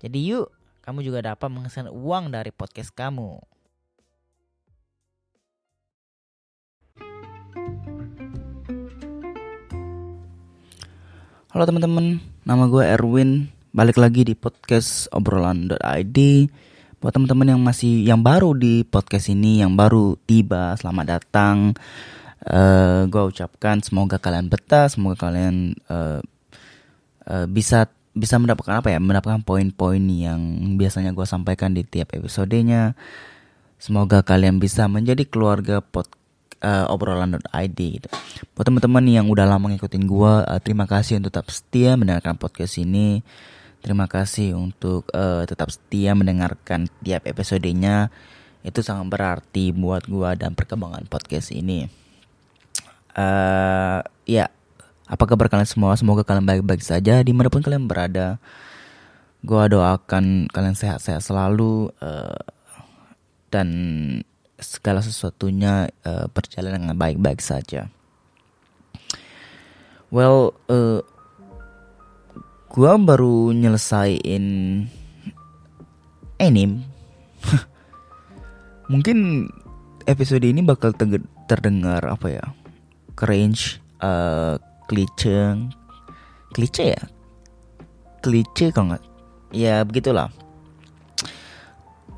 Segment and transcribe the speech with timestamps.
[0.00, 0.48] jadi yuk,
[0.80, 3.36] kamu juga dapat menghasilkan uang dari podcast kamu.
[11.52, 12.16] Halo teman-teman,
[12.48, 13.52] nama gue Erwin.
[13.76, 16.18] Balik lagi di podcast obrolan.id.
[16.96, 21.76] Buat teman-teman yang masih yang baru di podcast ini, yang baru tiba, selamat datang.
[22.40, 26.24] Uh, gue ucapkan semoga kalian betah, semoga kalian uh,
[27.28, 28.98] uh, bisa bisa mendapatkan apa ya?
[28.98, 30.40] Mendapatkan poin-poin yang
[30.76, 32.98] biasanya gue sampaikan di tiap episodenya.
[33.80, 36.10] Semoga kalian bisa menjadi keluarga pot
[36.60, 38.08] uh, obrolan.id gitu.
[38.52, 42.76] buat teman-teman yang udah lama ngikutin gue uh, terima kasih untuk tetap setia mendengarkan podcast
[42.76, 43.24] ini.
[43.80, 48.12] Terima kasih untuk uh, tetap setia mendengarkan tiap episodenya.
[48.60, 51.88] Itu sangat berarti buat gue dan perkembangan podcast ini.
[53.16, 54.52] Uh, ya
[55.10, 55.98] apa kabar kalian semua?
[55.98, 58.38] Semoga kalian baik-baik saja di mana pun kalian berada.
[59.42, 62.38] Gua doakan kalian sehat-sehat selalu uh,
[63.50, 63.68] dan
[64.62, 67.90] segala sesuatunya uh, berjalan dengan baik-baik saja.
[70.14, 71.02] Well, uh,
[72.70, 74.46] gua baru nyelesain
[76.38, 76.86] anime.
[78.92, 79.50] Mungkin
[80.06, 80.94] episode ini bakal
[81.50, 82.46] terdengar apa ya?
[83.20, 84.56] cringe, uh,
[84.90, 85.70] klise
[86.50, 87.02] klise ya?
[88.20, 89.04] Klise kalau nggak?
[89.54, 90.34] Ya begitulah.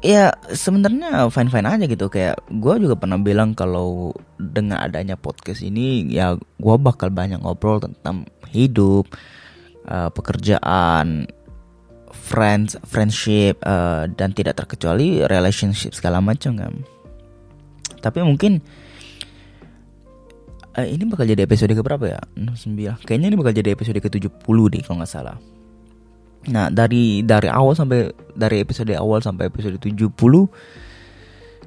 [0.03, 2.09] Ya sebenarnya fine fine aja gitu.
[2.09, 7.79] Kayak gue juga pernah bilang kalau dengan adanya podcast ini ya gue bakal banyak ngobrol
[7.79, 9.07] tentang hidup
[9.87, 11.31] uh, pekerjaan
[12.11, 16.75] friends friendship uh, dan tidak terkecuali relationship segala macam kan.
[18.03, 18.59] Tapi mungkin
[20.77, 22.21] uh, ini bakal jadi episode ke berapa ya?
[22.37, 23.05] 9.
[23.05, 25.37] Kayaknya ini bakal jadi episode ke-70 deh kalau nggak salah.
[26.51, 30.11] Nah, dari dari awal sampai dari episode awal sampai episode 70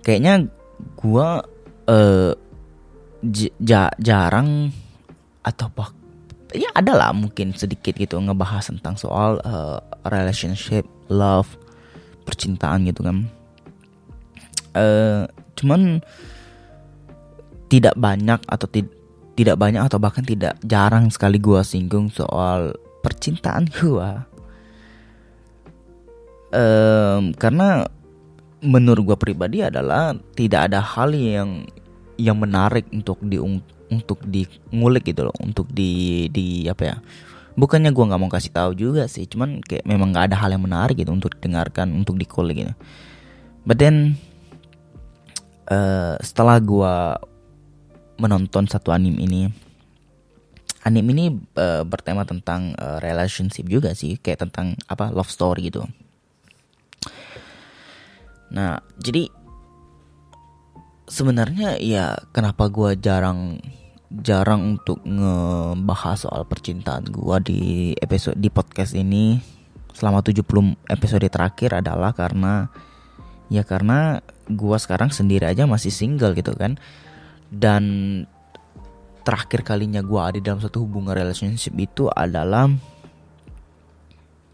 [0.03, 0.51] kayaknya
[0.99, 1.39] gua
[1.87, 2.33] uh,
[3.63, 4.69] ja, jarang
[5.45, 5.89] atau bah
[6.51, 11.55] ya ada lah mungkin sedikit gitu ngebahas tentang soal uh, relationship, love,
[12.27, 13.27] percintaan gitu kan.
[14.75, 15.23] Uh,
[15.55, 16.03] cuman
[17.75, 18.87] tidak banyak atau ti
[19.35, 22.71] tidak banyak atau bahkan tidak jarang sekali gue singgung soal
[23.03, 24.09] percintaan gue
[26.55, 27.83] um, karena
[28.63, 31.67] menurut gue pribadi adalah tidak ada hal yang
[32.15, 33.35] yang menarik untuk di
[33.91, 34.23] untuk
[34.71, 36.95] ngulik gitu loh untuk di di apa ya
[37.59, 40.63] bukannya gue nggak mau kasih tahu juga sih cuman kayak memang nggak ada hal yang
[40.63, 42.73] menarik gitu untuk didengarkan untuk dikulik gitu.
[43.67, 44.15] But then
[45.67, 46.95] uh, setelah gue
[48.19, 49.41] menonton satu anime ini.
[50.85, 51.25] Anime ini
[51.57, 55.83] uh, bertema tentang uh, relationship juga sih kayak tentang apa love story gitu.
[58.53, 59.27] Nah jadi
[61.09, 63.61] sebenarnya ya kenapa gue jarang
[64.21, 67.61] jarang untuk ngebahas soal percintaan gue di
[67.97, 69.41] episode di podcast ini
[69.95, 70.45] selama 70
[70.91, 72.69] episode terakhir adalah karena
[73.49, 76.77] ya karena gue sekarang sendiri aja masih single gitu kan
[77.55, 77.83] dan
[79.25, 82.69] terakhir kalinya gue ada dalam satu hubungan relationship itu adalah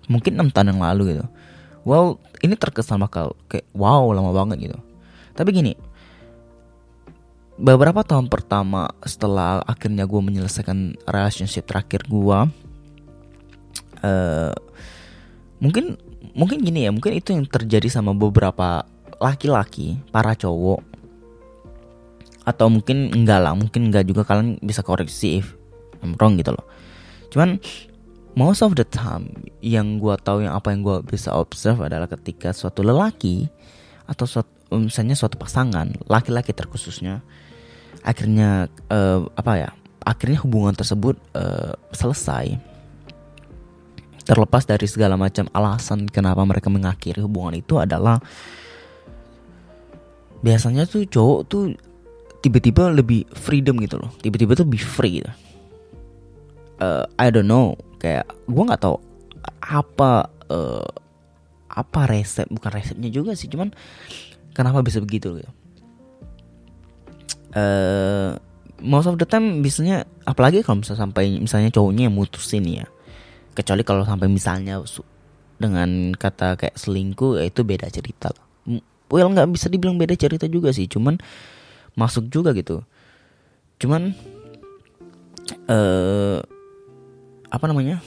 [0.07, 1.25] mungkin enam tahun yang lalu gitu.
[1.81, 4.77] Well, ini terkesan bakal kayak wow lama banget gitu.
[5.33, 5.74] Tapi gini,
[7.57, 12.39] beberapa tahun pertama setelah akhirnya gue menyelesaikan relationship terakhir gue,
[14.06, 14.53] uh,
[15.57, 15.98] mungkin
[16.38, 18.86] mungkin gini ya, mungkin itu yang terjadi sama beberapa
[19.18, 20.90] laki-laki, para cowok
[22.41, 25.53] atau mungkin enggak lah mungkin enggak juga kalian bisa koreksi if
[26.01, 26.65] I'm wrong gitu loh.
[27.29, 27.61] Cuman
[28.33, 32.55] most of the time yang gue tahu yang apa yang gue bisa observe adalah ketika
[32.55, 33.45] suatu lelaki
[34.09, 37.19] atau suatu misalnya suatu pasangan laki-laki terkhususnya
[38.07, 39.69] akhirnya uh, apa ya
[40.01, 42.57] akhirnya hubungan tersebut uh, selesai.
[44.21, 48.21] Terlepas dari segala macam alasan kenapa mereka mengakhiri hubungan itu adalah
[50.41, 51.73] biasanya tuh cowok tuh
[52.41, 54.11] tiba-tiba lebih freedom gitu loh.
[54.19, 55.31] Tiba-tiba tuh be free gitu.
[56.81, 57.77] Uh, I don't know.
[58.01, 58.97] Kayak gue nggak tahu
[59.61, 60.89] apa uh,
[61.71, 63.71] apa resep bukan resepnya juga sih cuman
[64.51, 65.51] kenapa bisa begitu gitu.
[67.53, 68.35] Uh,
[68.81, 72.85] most of the time biasanya apalagi kalau misalnya sampai misalnya cowoknya yang mutusin ya.
[73.53, 74.81] Kecuali kalau sampai misalnya
[75.61, 78.45] dengan kata kayak selingkuh ya itu beda cerita lah.
[79.11, 81.21] Well nggak bisa dibilang beda cerita juga sih cuman
[81.95, 82.83] masuk juga gitu.
[83.81, 84.15] Cuman
[85.67, 86.39] eh
[87.51, 87.99] apa namanya?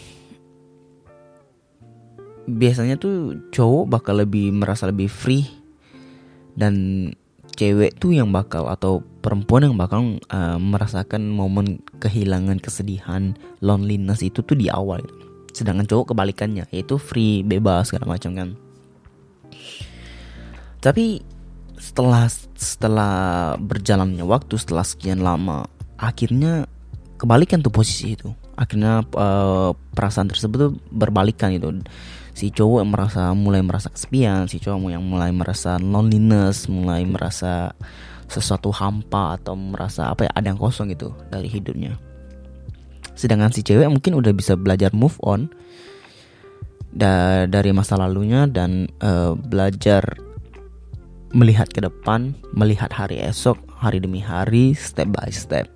[2.45, 5.49] Biasanya tuh cowok bakal lebih merasa lebih free
[6.55, 7.09] dan
[7.55, 13.33] cewek tuh yang bakal atau perempuan yang bakal uh, merasakan momen kehilangan kesedihan
[13.63, 15.01] loneliness itu tuh di awal
[15.55, 18.49] sedangkan cowok kebalikannya yaitu free bebas segala macam kan.
[20.83, 21.23] Tapi
[21.79, 23.15] setelah setelah
[23.59, 25.67] berjalannya waktu setelah sekian lama
[25.99, 26.67] akhirnya
[27.19, 28.31] kebalikan tuh posisi itu.
[28.55, 31.83] Akhirnya uh, perasaan tersebut tuh berbalikan itu.
[32.35, 37.71] Si cowok yang merasa mulai merasa kesepian si cowok yang mulai merasa loneliness mulai merasa
[38.27, 41.95] sesuatu hampa atau merasa apa ya ada yang kosong gitu dari hidupnya.
[43.15, 45.47] Sedangkan si cewek mungkin udah bisa belajar move on
[46.95, 50.03] da dari masa lalunya dan uh, belajar
[51.35, 55.67] melihat ke depan, melihat hari esok, hari demi hari, step by step.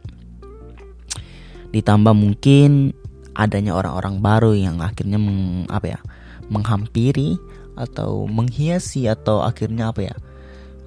[1.74, 2.94] Ditambah mungkin
[3.34, 6.00] adanya orang-orang baru yang akhirnya meng, apa ya,
[6.48, 7.36] menghampiri
[7.74, 10.14] atau menghiasi atau akhirnya apa ya,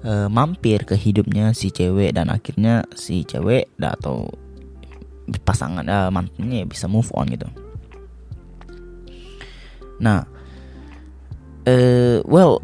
[0.02, 4.26] e, mampir ke hidupnya si cewek dan akhirnya si cewek atau
[5.46, 7.46] pasangan uh, mantannya bisa move on gitu.
[10.02, 10.26] Nah,
[11.70, 12.58] uh, well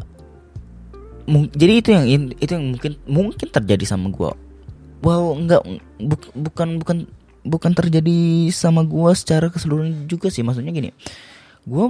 [1.53, 4.31] jadi itu yang itu yang mungkin mungkin terjadi sama gue
[5.05, 5.61] wow nggak
[6.01, 6.97] bu, bukan bukan
[7.45, 10.43] bukan terjadi sama gue secara keseluruhan juga sih.
[10.43, 10.91] Maksudnya gini
[11.69, 11.85] gue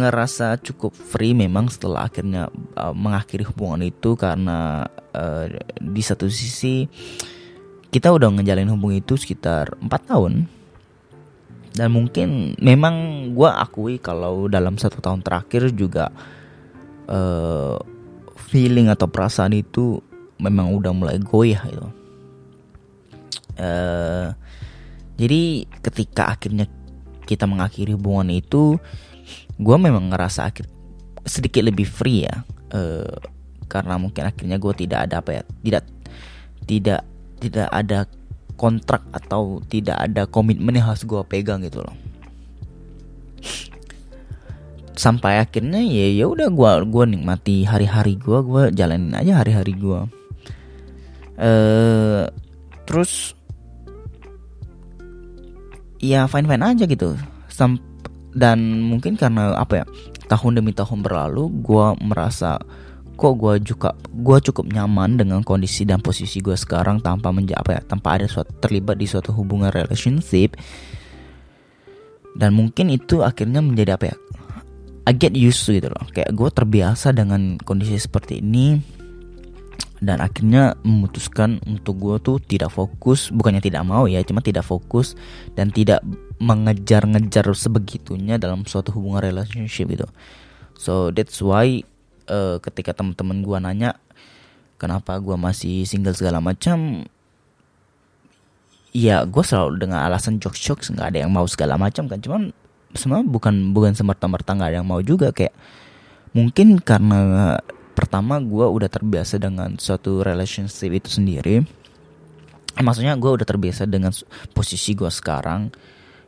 [0.00, 5.46] ngerasa cukup free memang setelah akhirnya uh, mengakhiri hubungan itu karena uh,
[5.78, 6.88] di satu sisi
[7.94, 10.50] kita udah ngejalin hubungan itu sekitar empat tahun.
[11.74, 12.94] Dan mungkin memang
[13.34, 16.10] gue akui kalau dalam satu tahun terakhir juga
[17.10, 17.78] uh,
[18.44, 19.98] feeling atau perasaan itu
[20.36, 21.86] memang udah mulai goyah itu.
[23.54, 24.34] Uh,
[25.14, 26.66] jadi ketika akhirnya
[27.24, 28.76] kita mengakhiri hubungan itu,
[29.56, 30.68] gue memang ngerasa akhir
[31.24, 32.44] sedikit lebih free ya,
[32.76, 33.16] uh,
[33.70, 35.84] karena mungkin akhirnya gue tidak ada apa ya, tidak
[36.68, 37.00] tidak
[37.40, 37.98] tidak ada
[38.60, 42.03] kontrak atau tidak ada komitmen yang harus gue pegang gitu loh
[44.94, 50.00] sampai akhirnya ya ya udah gue gua nikmati hari-hari gue gue jalanin aja hari-hari gue
[51.38, 52.24] eh
[52.86, 53.34] terus
[55.98, 57.16] ya fine fine aja gitu.
[57.48, 57.80] Sam
[58.34, 59.84] dan mungkin karena apa ya
[60.26, 62.58] tahun demi tahun berlalu gue merasa
[63.14, 67.70] kok gue juga gue cukup nyaman dengan kondisi dan posisi gue sekarang tanpa menjadi apa
[67.78, 70.58] ya tanpa ada suatu terlibat di suatu hubungan relationship.
[72.34, 74.16] Dan mungkin itu akhirnya menjadi apa ya
[75.04, 76.04] I get used to gitu loh.
[76.12, 78.80] Kayak gue terbiasa dengan kondisi seperti ini.
[80.04, 85.16] Dan akhirnya memutuskan untuk gue tuh tidak fokus bukannya tidak mau ya cuma tidak fokus
[85.56, 86.04] dan tidak
[86.36, 90.04] mengejar-ngejar sebegitunya dalam suatu hubungan relationship gitu.
[90.76, 91.88] So that's why
[92.28, 93.90] uh, ketika teman-teman gue nanya
[94.76, 97.08] kenapa gue masih single segala macam?
[98.92, 102.20] Ya gue selalu dengan alasan jokes-jokes nggak ada yang mau segala macam kan.
[102.20, 102.52] Cuman
[102.94, 105.34] sebenarnya bukan bukan semerta-merta nggak ada yang mau juga.
[105.34, 105.54] Kayak
[106.32, 107.58] mungkin karena
[107.94, 111.62] pertama gue udah terbiasa dengan suatu relationship itu sendiri.
[112.74, 114.10] Maksudnya gue udah terbiasa dengan
[114.50, 115.70] posisi gue sekarang.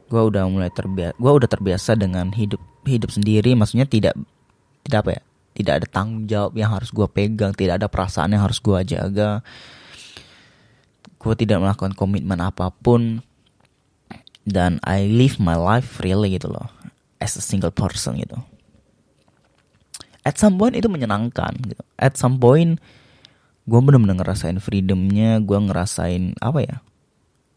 [0.07, 3.59] Gue udah mulai terbiasa gue udah terbiasa dengan hidup hidup sendiri.
[3.59, 4.15] Maksudnya tidak
[4.87, 5.23] tidak apa ya
[5.57, 9.41] tidak ada tanggung jawab yang harus gue pegang tidak ada perasaan yang harus gue jaga.
[11.17, 13.25] Gue tidak melakukan komitmen apa pun
[14.47, 16.71] dan I live my life really gitu loh
[17.19, 18.39] as a single person gitu.
[20.23, 21.83] At some point itu menyenangkan gitu.
[21.99, 22.79] At some point
[23.67, 26.77] gue bener-bener ngerasain freedomnya gue ngerasain apa ya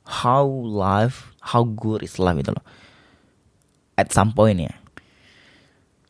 [0.09, 2.65] how life how good is life gitu loh.
[3.93, 4.73] At some point ya.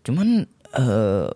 [0.07, 0.47] Cuman
[0.79, 1.27] uh,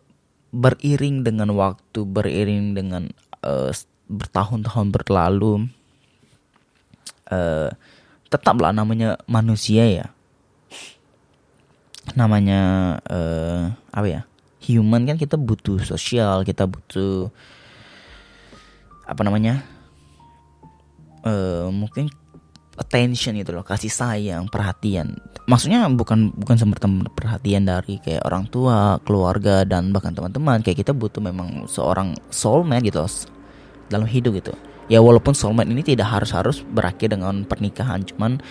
[0.54, 3.12] beriring dengan waktu beriring dengan
[3.44, 3.74] uh,
[4.08, 5.68] bertahun-tahun berlalu
[7.34, 7.74] uh,
[8.34, 10.06] tetaplah namanya manusia ya.
[12.18, 12.62] Namanya
[13.06, 14.22] uh, apa ya?
[14.66, 17.30] Human kan kita butuh sosial kita butuh
[19.06, 19.62] apa namanya?
[21.24, 22.10] Uh, mungkin
[22.74, 25.14] attention gitu loh kasih sayang perhatian.
[25.46, 30.66] Maksudnya bukan bukan semata perhatian dari kayak orang tua keluarga dan bahkan teman-teman.
[30.66, 33.12] Kayak kita butuh memang seorang soulmate gitu loh,
[33.94, 38.42] dalam hidup gitu ya walaupun soulmate ini tidak harus harus berakhir dengan pernikahan cuman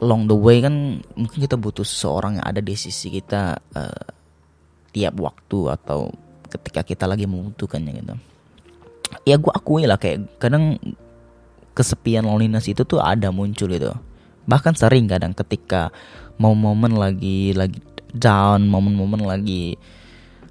[0.00, 4.04] along the way kan mungkin kita butuh seseorang yang ada di sisi kita uh,
[4.92, 6.10] tiap waktu atau
[6.50, 8.14] ketika kita lagi membutuhkannya gitu.
[9.24, 10.78] Ya gue akui lah kayak kadang
[11.74, 13.90] kesepian loneliness itu tuh ada muncul itu
[14.44, 15.94] bahkan sering kadang ketika
[16.40, 17.78] mau momen lagi lagi
[18.10, 19.78] down momen-momen lagi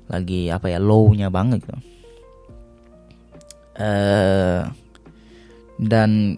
[0.08, 1.76] lagi apa ya low-nya banget gitu
[3.80, 4.68] uh,
[5.80, 6.36] dan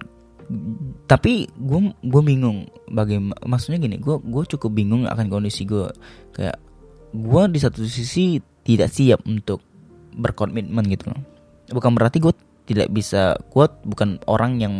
[1.08, 5.88] tapi gue gue bingung bagaimana maksudnya gini gue gue cukup bingung akan kondisi gue
[6.36, 6.60] kayak
[7.12, 9.64] gue di satu sisi tidak siap untuk
[10.16, 11.22] berkomitmen gitu loh.
[11.72, 12.36] Bukan berarti gue
[12.68, 14.74] tidak bisa kuat bukan orang yang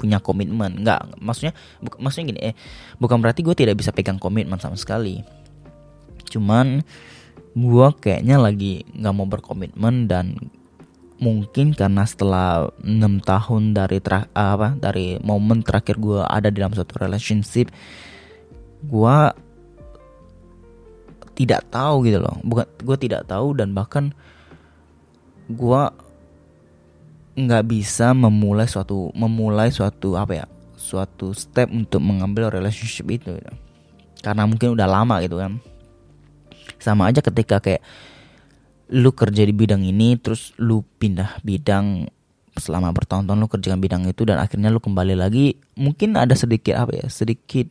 [0.00, 0.80] punya komitmen.
[0.80, 1.52] Nggak maksudnya
[1.84, 2.54] bu, maksudnya gini eh
[2.96, 5.20] bukan berarti gue tidak bisa pegang komitmen sama sekali.
[6.28, 6.80] Cuman
[7.52, 10.36] gue kayaknya lagi nggak mau berkomitmen dan
[11.20, 16.96] mungkin karena setelah enam tahun dari ter apa dari momen terakhir gue ada dalam suatu
[16.96, 17.68] relationship
[18.88, 19.18] gue
[21.36, 24.16] tidak tahu gitu loh bukan gue tidak tahu dan bahkan
[25.52, 25.82] gue
[27.36, 30.46] nggak bisa memulai suatu memulai suatu apa ya
[30.80, 33.52] suatu step untuk mengambil relationship itu gitu.
[34.24, 35.60] karena mungkin udah lama gitu kan
[36.80, 37.84] sama aja ketika kayak
[38.90, 42.10] lu kerja di bidang ini terus lu pindah bidang
[42.58, 46.98] selama bertahun-tahun lu kerjakan bidang itu dan akhirnya lu kembali lagi mungkin ada sedikit apa
[46.98, 47.70] ya sedikit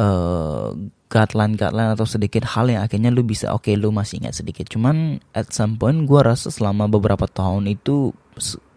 [0.00, 0.72] uh,
[1.08, 4.68] guideline guideline atau sedikit hal yang akhirnya lu bisa oke okay, lu masih ingat sedikit.
[4.68, 8.12] Cuman at some point gue rasa selama beberapa tahun itu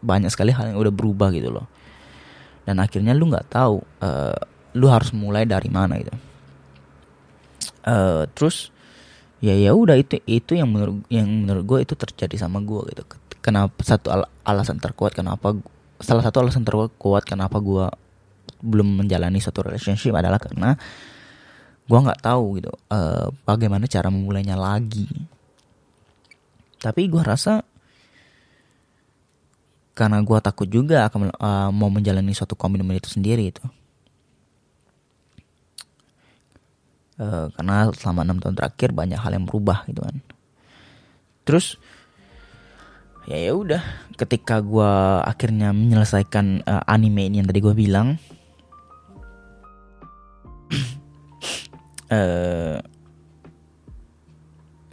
[0.02, 1.68] banyak sekali hal yang udah berubah gitu loh.
[2.64, 4.38] Dan akhirnya lu nggak tahu uh,
[4.80, 6.16] lu harus mulai dari mana gitu.
[7.82, 8.72] Uh, terus
[9.42, 13.04] ya ya udah itu itu yang menurut yang menurut gue itu terjadi sama gue gitu.
[13.42, 15.58] Kenapa satu al alasan terkuat kenapa
[15.98, 17.90] salah satu alasan terkuat kenapa gue
[18.62, 20.78] belum menjalani satu relationship adalah karena
[21.90, 25.10] gue nggak tahu gitu uh, bagaimana cara memulainya lagi.
[26.78, 27.66] Tapi gue rasa
[29.98, 33.62] karena gue takut juga akan uh, mau menjalani suatu komitmen itu sendiri itu
[37.22, 40.18] uh, karena selama enam tahun terakhir banyak hal yang berubah gitu kan.
[41.46, 41.78] Terus
[43.30, 43.84] ya ya udah
[44.18, 48.18] ketika gue akhirnya menyelesaikan uh, anime ini yang tadi gue bilang
[52.10, 52.82] uh,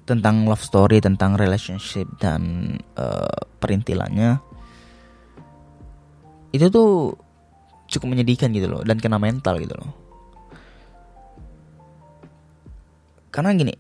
[0.09, 4.41] tentang love story tentang relationship dan uh, perintilannya
[6.53, 7.13] itu tuh
[7.89, 9.98] cukup menyedihkan gitu loh dan kena mental gitu loh
[13.39, 13.71] karena gini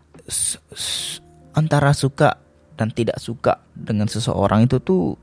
[1.59, 2.39] antara suka
[2.79, 5.19] dan tidak suka dengan seseorang itu tuh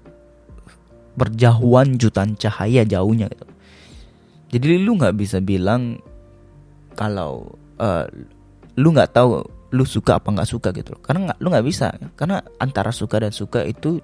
[1.16, 3.48] berjauhan jutaan cahaya jauhnya gitu.
[4.52, 5.96] Jadi lu nggak bisa bilang
[7.00, 7.48] kalau
[7.80, 8.04] uh,
[8.76, 9.40] lu nggak tahu
[9.72, 11.96] lu suka apa nggak suka gitu karena nggak lu nggak bisa.
[12.20, 14.04] Karena antara suka dan suka itu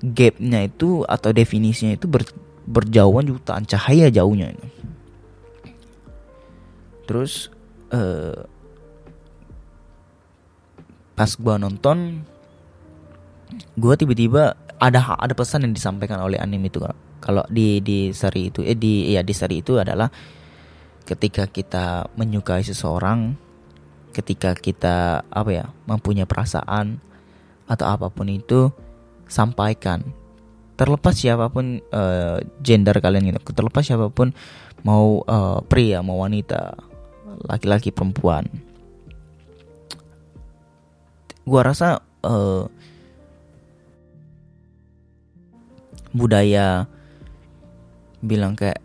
[0.00, 2.24] gapnya itu atau definisinya itu ber,
[2.64, 4.66] berjauhan jutaan cahaya jauhnya itu.
[7.04, 7.52] Terus
[7.92, 8.55] uh,
[11.16, 12.22] pas gue nonton
[13.74, 16.84] gue tiba-tiba ada ada pesan yang disampaikan oleh anime itu
[17.18, 20.12] kalau di di seri itu eh di ya di seri itu adalah
[21.08, 23.32] ketika kita menyukai seseorang
[24.12, 27.00] ketika kita apa ya mempunyai perasaan
[27.66, 28.72] atau apa pun itu
[29.28, 30.00] sampaikan.
[30.76, 34.36] Terlepas siapa pun uh, gender kalian gitu terlepas siapa pun
[34.84, 36.76] mau uh, pria mau wanita
[37.48, 38.44] laki-laki perempuan
[41.46, 42.66] gua rasa uh,
[46.10, 46.90] budaya
[48.20, 48.82] bilang kayak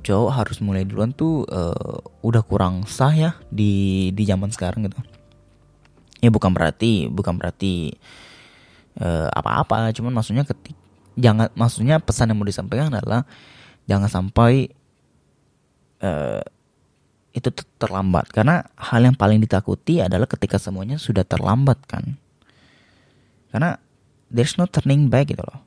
[0.00, 4.96] cowok harus mulai duluan tuh uh, udah kurang sah ya di di zaman sekarang gitu.
[6.24, 7.94] Ya bukan berarti bukan berarti
[8.98, 10.74] uh, apa-apa cuman maksudnya ketik
[11.18, 13.26] jangan maksudnya pesan yang mau disampaikan adalah
[13.90, 14.70] jangan sampai
[16.02, 16.42] uh,
[17.32, 18.32] itu terlambat.
[18.32, 22.16] Karena hal yang paling ditakuti adalah ketika semuanya sudah terlambat kan.
[23.52, 23.76] Karena
[24.28, 25.60] there's no turning back gitu loh.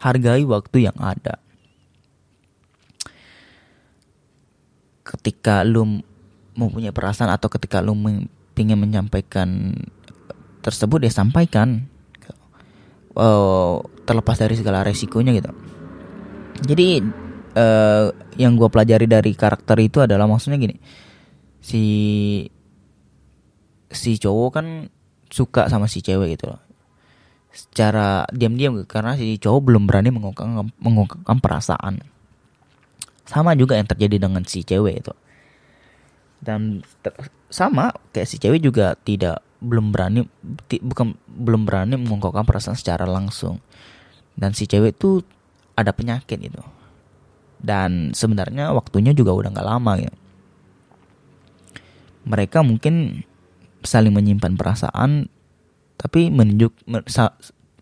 [0.00, 1.40] Hargai waktu yang ada.
[5.04, 6.00] Ketika lu
[6.54, 7.96] mempunyai perasaan atau ketika lu
[8.54, 9.78] ingin menyampaikan
[10.60, 11.88] tersebut ya sampaikan.
[13.14, 15.54] Uh, terlepas dari segala resikonya gitu.
[16.66, 16.98] Jadi
[17.54, 20.76] uh, yang gue pelajari dari karakter itu adalah maksudnya gini.
[21.64, 21.84] Si
[23.88, 24.66] si cowok kan
[25.30, 26.60] suka sama si cewek gitu loh.
[27.54, 32.02] Secara diam-diam karena si cowok belum berani mengungkapkan mengungkapkan perasaan.
[33.24, 35.14] Sama juga yang terjadi dengan si cewek itu.
[36.44, 36.84] Dan
[37.48, 40.28] sama kayak si cewek juga tidak belum berani
[40.84, 43.62] bukan belum berani mengungkapkan perasaan secara langsung.
[44.34, 45.22] Dan si cewek itu
[45.78, 46.73] ada penyakit itu
[47.64, 50.12] dan sebenarnya waktunya juga udah nggak lama ya.
[52.28, 53.24] Mereka mungkin
[53.80, 55.32] saling menyimpan perasaan
[55.96, 56.76] tapi menunjuk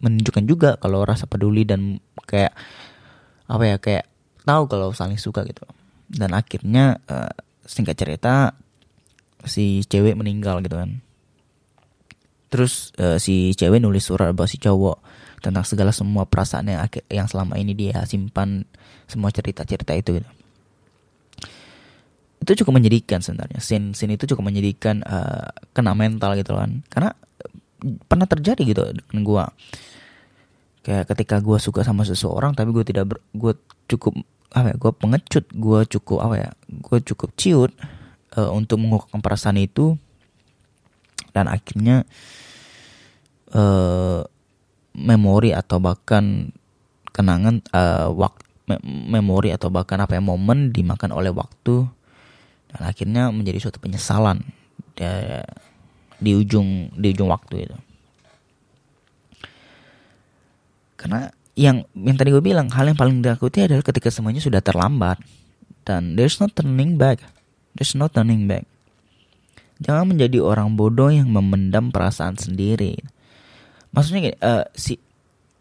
[0.03, 2.55] menunjukkan juga kalau rasa peduli dan kayak
[3.51, 4.07] apa ya kayak
[4.47, 5.67] tahu kalau saling suka gitu.
[6.07, 7.35] Dan akhirnya uh,
[7.67, 8.55] singkat cerita
[9.43, 11.03] si cewek meninggal gitu kan.
[12.53, 15.03] Terus uh, si cewek nulis surat buat si cowok
[15.43, 16.71] tentang segala semua perasaan
[17.11, 18.63] yang selama ini dia simpan
[19.07, 20.31] semua cerita-cerita itu gitu.
[22.43, 23.63] Itu cukup menyedihkan sebenarnya.
[23.63, 26.83] Scene scene itu cukup menyedihkan uh, kena mental gitu kan.
[26.91, 27.15] Karena
[28.11, 29.45] pernah terjadi gitu dengan gua.
[30.83, 33.55] Kayak ketika gua suka sama seseorang tapi gue tidak ber, gue
[33.87, 34.19] cukup
[34.51, 37.73] apa ya, gue pengecut, gue cukup apa ya, gue cukup ciut
[38.35, 39.95] uh, untuk mengungkapkan perasaan itu
[41.33, 42.05] dan akhirnya
[43.55, 44.27] uh,
[44.93, 46.53] memori atau bahkan
[47.15, 48.42] kenangan uh, wak,
[48.83, 51.83] memori atau bahkan apa ya momen dimakan oleh waktu
[52.73, 54.41] dan akhirnya menjadi suatu penyesalan
[54.97, 55.43] ya,
[56.23, 57.77] di ujung di ujung waktu itu.
[60.95, 61.27] Karena
[61.59, 65.19] yang yang tadi gue bilang hal yang paling ditakuti adalah ketika semuanya sudah terlambat
[65.83, 67.21] dan there's no turning back.
[67.75, 68.65] There's no turning back.
[69.83, 73.03] Jangan menjadi orang bodoh yang memendam perasaan sendiri.
[73.91, 74.97] Maksudnya uh, si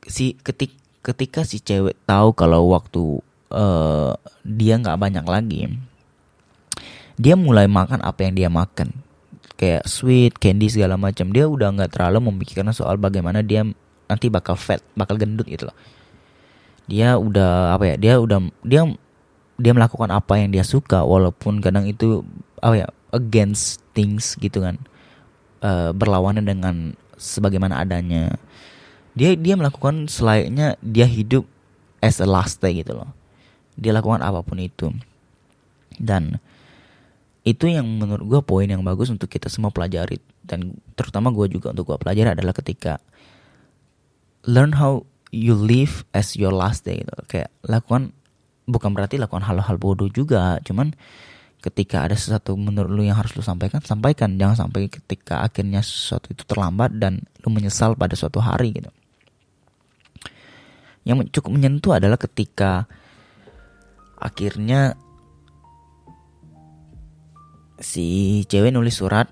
[0.06, 4.14] si ketik ketika si cewek tahu kalau waktu uh,
[4.46, 5.70] dia nggak banyak lagi
[7.22, 8.90] dia mulai makan apa yang dia makan.
[9.54, 11.30] Kayak sweet candy segala macam.
[11.30, 13.62] Dia udah nggak terlalu memikirkan soal bagaimana dia
[14.10, 15.78] nanti bakal fat bakal gendut gitu loh.
[16.90, 18.90] Dia udah apa ya dia udah dia
[19.62, 22.26] dia melakukan apa yang dia suka walaupun kadang itu
[22.58, 24.82] apa ya against things gitu kan.
[25.62, 28.34] Uh, berlawanan dengan sebagaimana adanya
[29.12, 31.44] dia dia melakukan selayaknya dia hidup
[32.00, 33.12] as a last day gitu loh.
[33.76, 34.92] Dia lakukan apa pun itu.
[36.00, 36.40] Dan
[37.44, 40.20] itu yang menurut gue poin yang bagus untuk kita semua pelajari.
[40.42, 43.04] Dan terutama gue juga untuk gue pelajari adalah ketika
[44.48, 47.14] learn how you live as your last day gitu.
[47.28, 48.16] Kayak lakukan
[48.66, 50.96] bukan berarti lakukan hal-hal bodoh juga cuman
[51.62, 54.40] ketika ada sesuatu menurut lu yang harus lu sampaikan sampaikan.
[54.40, 58.90] Jangan sampai ketika akhirnya sesuatu itu terlambat dan lu menyesal pada suatu hari gitu
[61.08, 62.86] yang cukup menyentuh adalah ketika
[64.22, 64.94] akhirnya
[67.82, 69.26] si cewek nulis surat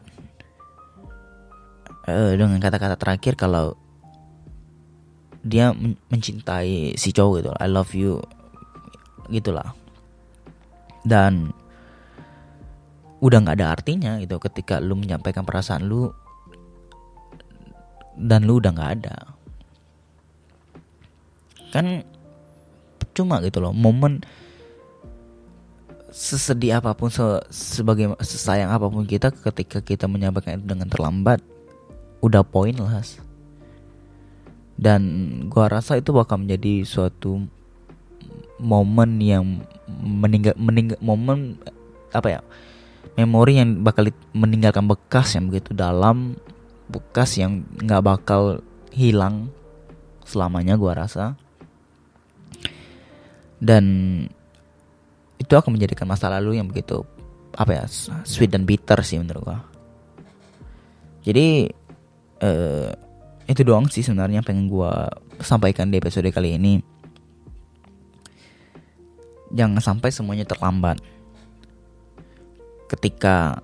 [2.10, 3.78] uh, dengan kata-kata terakhir kalau
[5.46, 5.72] dia
[6.12, 8.20] mencintai si cowok gitu I love you
[9.30, 9.78] gitulah.
[11.06, 11.54] Dan
[13.22, 16.12] udah nggak ada artinya gitu ketika lu menyampaikan perasaan lu
[18.16, 19.16] dan lu udah nggak ada
[21.70, 22.04] kan
[23.14, 24.24] cuma gitu loh momen
[26.10, 27.22] sesedih apa pun se
[27.54, 31.40] sebagai sesayang apa pun kita ketika kita menyampaikan itu dengan terlambat
[32.26, 33.22] udah pointless
[34.80, 35.02] dan
[35.52, 37.46] gua rasa itu bakal menjadi suatu
[38.58, 39.44] momen yang
[40.02, 41.60] meninggal meninggal momen
[42.10, 42.42] apa ya
[43.14, 46.40] memori yang bakal meninggalkan bekas yang begitu dalam
[46.90, 49.54] bekas yang nggak bakal hilang
[50.26, 51.38] selamanya gua rasa
[53.60, 53.84] dan
[55.40, 57.04] itu akan menjadikan masa lalu yang begitu
[57.56, 57.84] apa ya
[58.24, 59.60] sweet dan bitter sih menurut gua
[61.24, 61.68] jadi
[62.44, 62.92] uh,
[63.50, 66.80] itu doang sih sebenarnya pengen gua sampaikan di episode kali ini
[69.52, 71.02] jangan sampai semuanya terlambat
[72.90, 73.62] ketika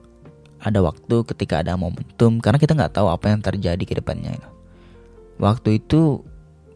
[0.65, 4.37] ada waktu, ketika ada momentum, karena kita nggak tahu apa yang terjadi ke depannya.
[5.37, 6.25] Waktu itu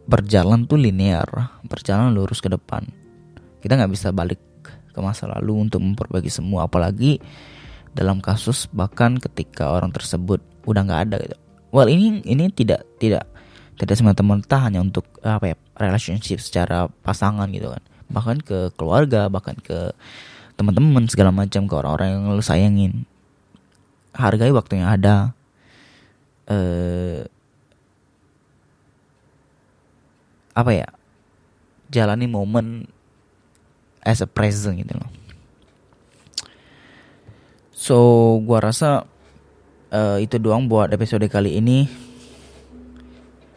[0.05, 1.25] berjalan tuh linear,
[1.65, 2.85] berjalan lurus ke depan.
[3.59, 4.39] Kita nggak bisa balik
[4.89, 7.21] ke masa lalu untuk memperbaiki semua apalagi
[7.93, 11.37] dalam kasus bahkan ketika orang tersebut udah nggak ada gitu.
[11.69, 13.25] Well ini ini tidak tidak
[13.79, 17.83] tidak semata-mata hanya untuk apa ya relationship secara pasangan gitu kan.
[18.09, 19.93] Bahkan ke keluarga bahkan ke
[20.59, 22.93] teman-teman segala macam ke orang-orang yang lu sayangin.
[24.11, 25.31] Hargai waktu yang ada.
[26.49, 27.23] Eh
[30.59, 30.87] apa ya
[31.87, 32.83] jalani momen
[34.03, 35.09] as a present gitu loh.
[37.73, 37.95] So
[38.43, 39.07] gua rasa
[39.91, 41.87] uh, itu doang buat episode kali ini.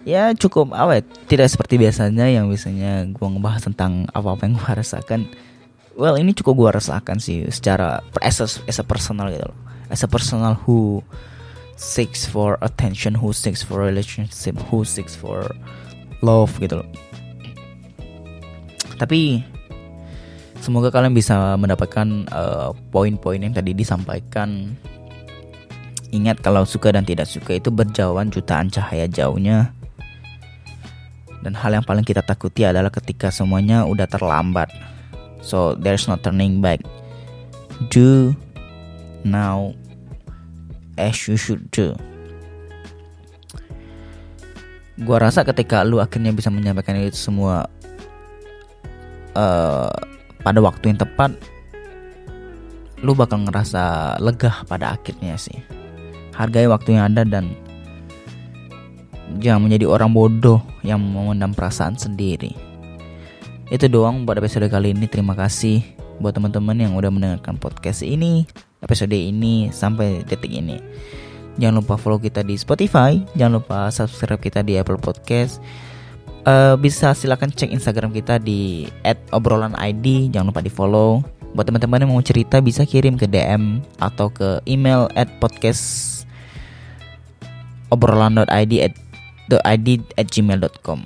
[0.03, 1.03] Ya cukup apa ya?
[1.03, 5.27] Tidak seperti biasanya yang biasanya gua ngebahas tentang apa-apa yang gua rasakan.
[5.99, 9.59] Well ini cukup gua rasakan sih secara as a, as a personal gitu loh.
[9.91, 11.03] As a personal who
[11.77, 15.51] seeks for attention who seeks for relationship who seeks for
[16.23, 16.89] love gitu loh.
[19.03, 19.43] Tapi
[20.63, 24.79] semoga kalian bisa mendapatkan uh, poin-poin yang tadi disampaikan.
[26.15, 29.75] Ingat kalau suka dan tidak suka itu berjauhan jutaan cahaya jauhnya.
[31.43, 34.71] Dan hal yang paling kita takuti adalah ketika semuanya udah terlambat.
[35.43, 36.79] So there's no turning back.
[37.91, 38.39] Do
[39.27, 39.75] now
[40.95, 41.99] as you should do.
[45.03, 47.67] Gua rasa ketika lu akhirnya bisa menyampaikan itu semua
[49.35, 49.91] uh,
[50.43, 51.33] pada waktu yang tepat
[53.03, 55.59] lu bakal ngerasa lega pada akhirnya sih.
[56.39, 57.51] Hargai waktu yang ada dan
[59.43, 62.55] jangan menjadi orang bodoh yang memendam perasaan sendiri.
[63.73, 65.11] Itu doang buat episode kali ini.
[65.11, 65.83] Terima kasih
[66.23, 68.47] buat teman-teman yang udah mendengarkan podcast ini
[68.83, 70.79] episode ini sampai detik ini.
[71.59, 75.61] Jangan lupa follow kita di Spotify jangan lupa subscribe kita di Apple Podcast
[76.47, 78.87] uh, bisa silakan cek Instagram kita di
[79.35, 84.33] @obrolanid jangan lupa di follow buat teman-teman yang mau cerita bisa kirim ke DM atau
[84.33, 86.25] ke email at podcast
[87.93, 88.95] obrolan.id at
[89.53, 91.05] id at gmail.com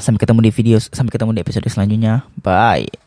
[0.00, 2.24] sampai ketemu di video sampai ketemu di episode selanjutnya.
[2.40, 3.01] Bye